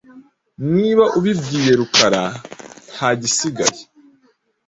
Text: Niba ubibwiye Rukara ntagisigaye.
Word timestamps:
Niba 0.73 1.05
ubibwiye 1.17 1.71
Rukara 1.79 2.23
ntagisigaye. 2.93 3.81